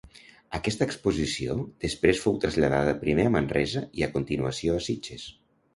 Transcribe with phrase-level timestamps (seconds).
[0.59, 5.33] Aquesta exposició després fou traslladada primer a Manresa i a continuació a Sitges.